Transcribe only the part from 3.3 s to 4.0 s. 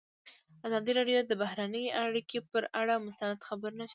خپرونه چمتو کړې.